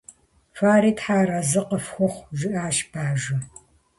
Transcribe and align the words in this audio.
-Фэри 0.57 0.91
Тхьэр 0.97 1.29
арэзы 1.31 1.61
къыфхухъу,- 1.67 2.27
жиӏащ 2.37 2.77
бажэм. 2.91 3.41